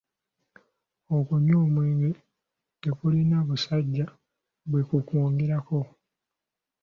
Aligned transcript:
Okunywa 1.17 1.57
omwenge 1.65 2.09
tekulina 2.81 3.37
busajja 3.47 4.05
bwekukwongerako. 4.69 5.79